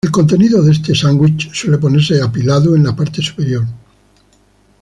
[0.03, 3.67] El contenido de este sándwich suele ponerse apilado en la parte superior.